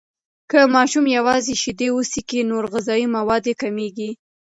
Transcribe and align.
که 0.49 0.59
ماشوم 0.75 1.05
یوازې 1.17 1.53
شیدې 1.61 1.87
وڅښي، 1.93 2.41
نور 2.51 2.63
غذایي 2.71 3.05
مواد 3.15 3.43
یې 3.49 3.55
کمیږي. 3.61 4.09